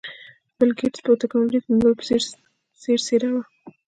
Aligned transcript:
بل 0.57 0.69
ګېټس 0.77 0.99
په 1.05 1.11
ټکنالوژۍ 1.21 1.59
کې 1.61 1.69
د 1.71 1.75
نورو 1.79 1.97
په 1.99 2.03
څېر 2.81 2.99
څېره 3.07 3.29
وه. 3.33 3.43